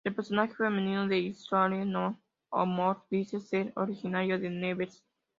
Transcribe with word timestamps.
El 0.03 0.15
personaje 0.15 0.55
femenino 0.55 1.07
de 1.07 1.19
Hiroshima 1.19 1.69
mon 1.85 2.19
amour, 2.51 3.05
dice 3.11 3.39
ser 3.39 3.71
oriunda 3.75 4.17
de 4.39 4.49
Nevers. 4.49 5.05